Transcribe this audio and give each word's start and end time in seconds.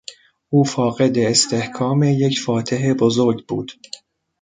او 0.49 0.63
فاقد 0.63 1.17
استحکام 1.17 2.03
یک 2.03 2.39
فاتح 2.39 2.93
بزرگ 2.93 3.45
بود. 3.47 3.71